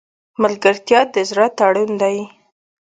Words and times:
ملګرتیا 0.41 0.99
د 1.13 1.15
زړه 1.29 1.45
تړون 1.57 1.91
دی. 2.01 2.17